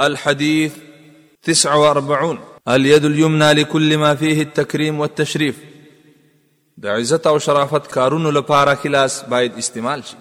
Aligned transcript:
الحديث 0.00 0.74
تسع 1.42 1.74
واربعون 1.74 2.38
اليد 2.68 3.04
اليمنى 3.04 3.52
لكل 3.52 3.96
ما 3.98 4.14
فيه 4.14 4.42
التكريم 4.42 5.00
والتشريف 5.00 5.58
دا 6.76 6.92
عزت 6.92 7.26
او 7.26 7.38
شرافت 7.38 7.86
كارون 7.86 8.34
لپاره 8.40 8.74
خلاص 8.74 9.24
باید 9.24 9.52
استعمال 9.58 10.04
شي 10.04 10.16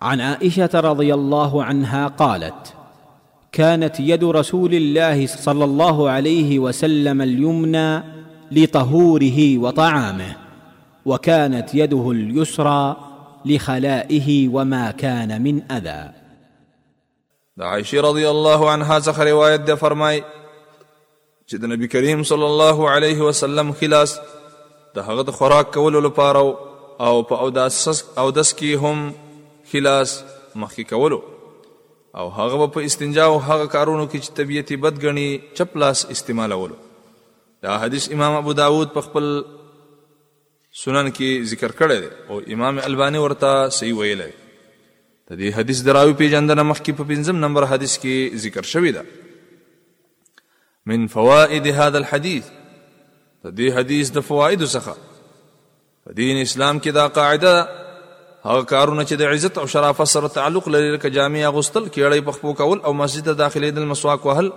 عن 0.00 0.20
عائشه 0.20 0.70
رضي 0.74 1.14
الله 1.14 1.64
عنها 1.64 2.06
قالت 2.08 2.74
كانت 3.52 4.00
يد 4.00 4.24
رسول 4.24 4.74
الله 4.74 5.26
صلى 5.26 5.64
الله 5.64 6.10
عليه 6.10 6.58
وسلم 6.58 7.22
اليمنى 7.22 8.02
لطهوره 8.52 9.58
وطعامه 9.58 10.36
وكانت 11.04 11.74
يده 11.74 12.10
اليسرى 12.10 12.96
لخلائه 13.44 14.48
وما 14.48 14.90
كان 14.90 15.42
من 15.42 15.72
اذى 15.72 16.10
د 17.60 17.62
عائشه 17.72 17.98
رضی 18.08 18.24
الله 18.34 18.60
عنها 18.72 18.96
څخه 19.06 19.20
روایت 19.30 19.62
ده 19.70 19.74
فرمای 19.82 20.16
چې 21.48 21.56
د 21.64 21.72
نبی 21.72 21.88
کریم 21.94 22.20
صلی 22.30 22.46
الله 22.50 22.78
علیه 22.94 23.20
وسلم 23.28 23.68
خلاص 23.80 24.10
د 24.98 25.08
هغه 25.08 25.22
د 25.32 25.36
خوراک 25.40 25.72
کولو 25.78 26.02
لپاره 26.06 26.44
او 27.08 27.14
په 27.32 27.48
او 27.48 27.50
داس 27.58 27.80
او 28.22 28.26
داس 28.38 28.50
کې 28.62 28.84
هم 28.84 29.10
خلاص 29.72 30.12
مخکې 30.28 30.94
کولو 30.94 31.20
او 32.20 32.26
هغه 32.40 32.70
په 32.80 32.90
استنجا 32.92 33.24
او 33.34 33.36
هغه 33.48 33.66
کارونو 33.76 34.06
کې 34.08 34.28
چې 34.28 34.40
طبيعتي 34.40 34.78
بدګني 34.88 35.28
چپلاس 35.58 36.06
استعمالولو 36.16 36.74
دا 37.66 37.78
حدیث 37.86 38.10
امام 38.18 38.36
ابو 38.46 38.52
داود 38.64 38.94
په 38.98 39.06
خپل 39.10 39.30
سنن 40.84 41.12
کې 41.14 41.54
ذکر 41.54 41.76
کړی 41.80 42.04
دی 42.04 42.12
او 42.28 42.40
امام 42.60 42.78
البانی 42.90 43.26
ورته 43.30 43.54
صحیح 43.78 43.98
ویلی 44.02 44.30
د 45.30 45.36
دې 45.40 45.48
حدیث 45.56 45.78
دراوی 45.88 46.12
پیژندنه 46.20 46.62
مخکې 46.70 46.92
په 46.98 47.04
پنځم 47.10 47.36
نمبر 47.44 47.64
حدیث 47.70 47.94
کې 47.98 48.36
ذکر 48.44 48.62
شوی 48.72 48.92
ده 48.92 49.02
من 50.92 51.02
فوائد 51.14 51.66
هذا 51.66 51.98
الحديث 51.98 52.44
د 53.44 53.54
دې 53.58 53.68
حدیث 53.78 54.10
د 54.14 54.18
فواید 54.28 54.62
څخه 54.74 54.94
په 56.04 56.12
دین 56.20 56.40
اسلام 56.46 56.78
کې 56.78 56.90
دا 56.90 57.08
قاعده 57.18 58.46
هغه 58.46 58.70
کارونه 58.72 59.04
چې 59.04 59.14
د 59.22 59.34
عزت 59.34 59.58
او 59.64 59.66
شرافت 59.74 60.08
سره 60.14 60.28
تعلق 60.38 60.68
لري 60.76 60.88
لکه 60.96 61.10
جامع 61.18 61.44
غسل 61.58 61.82
کېړې 61.86 62.20
پخپو 62.30 62.54
کول 62.62 62.80
او 62.90 62.94
مسجد 63.02 63.24
ته 63.32 63.40
داخلي 63.42 63.70
د 63.80 63.88
مسواک 63.92 64.26
وهل 64.30 64.50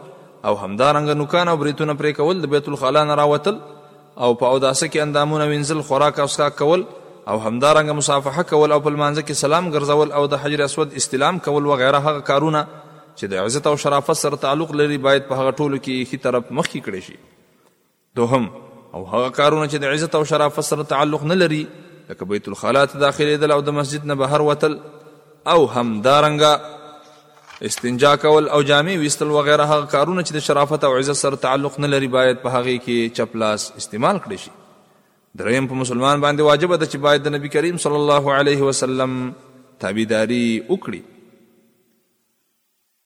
او 0.45 0.55
همدارنګ 0.55 1.19
نوکان 1.23 1.47
او 1.55 1.57
بریتونه 1.65 1.97
پرې 2.03 2.15
کول 2.21 2.41
د 2.45 2.51
بیت 2.55 2.67
الخلا 2.73 3.03
نه 3.11 3.15
راوتل 3.23 3.59
او 3.59 4.33
په 4.39 4.45
اوداسه 4.45 4.87
کې 4.87 4.97
اندامونه 5.07 5.49
وینځل 5.51 5.81
خوراک 5.91 6.19
او 6.25 6.31
اسکا 6.31 6.49
کول 6.63 6.85
او 7.29 7.39
همدارنګه 7.39 7.93
مصافحه 7.93 8.43
کول 8.51 8.71
او 8.71 8.79
په 8.85 8.89
لمانځه 8.91 9.23
کې 9.25 9.41
سلام 9.45 9.65
ګرځول 9.73 10.11
او 10.19 10.25
د 10.33 10.39
حجر 10.43 10.61
اسود 10.65 10.93
استلام 11.01 11.39
کول 11.47 11.65
و 11.65 11.75
غیره 11.81 11.99
هغه 12.05 12.21
کارونه 12.29 12.61
چې 13.17 13.25
د 13.33 13.43
عزت 13.43 13.67
او 13.71 13.75
شرافت 13.83 14.19
سره 14.21 14.39
تعلق 14.45 14.71
لري 14.81 14.97
باید 15.07 15.27
په 15.29 15.37
هغه 15.41 15.51
ټولو 15.59 15.79
کې 15.79 16.13
هي 16.13 16.21
طرف 16.23 16.47
مخکې 16.49 16.87
کړی 16.87 17.01
شي 17.07 17.19
دوهم 18.19 18.49
او 18.93 19.03
هغه 19.11 19.29
کارونه 19.39 19.69
چې 19.69 19.83
د 19.85 19.93
عزت 19.95 20.15
او 20.19 20.23
شرافت 20.31 20.67
سره 20.69 20.85
تعلق 20.93 21.27
نه 21.31 21.37
لري 21.43 21.59
لکه 22.09 22.27
بیت 22.33 22.49
الخلا 22.53 22.83
ته 22.93 23.01
داخلېدل 23.03 23.53
او 23.57 23.59
د 23.69 23.77
مسجد 23.81 24.09
نه 24.13 24.19
بهر 24.23 24.47
وتل 24.47 24.77
او 25.55 25.59
همدارنګه 25.75 27.67
استنجا 27.69 28.15
کول 28.25 28.49
او 28.49 28.63
جامې 28.63 29.05
ویستل 29.05 29.35
وغیره 29.37 29.69
هغه 29.73 29.93
کارونه 29.95 30.25
چې 30.25 30.39
د 30.41 30.47
شرافت 30.49 30.89
او 30.89 30.91
عزت 31.03 31.21
سره 31.23 31.41
تعلق 31.45 31.79
نه 31.87 31.91
لري 31.95 32.11
باید 32.17 32.41
په 32.47 32.55
هغې 32.55 32.87
کې 32.87 33.19
چپلاس 33.21 33.67
استعمال 33.83 34.23
کړی 34.25 34.45
شي 34.45 34.60
دریم 35.39 35.65
په 35.69 35.75
مسلمان 35.81 36.17
باندې 36.25 36.41
واجب 36.47 36.71
ده 36.81 36.85
چې 36.91 36.97
باید 37.07 37.21
د 37.25 37.33
نبی 37.35 37.49
کریم 37.55 37.75
صلی 37.85 37.97
الله 38.01 38.25
علیه 38.39 38.61
وسلم 38.69 39.11
تابعداري 39.85 40.43
وکړي 40.71 41.01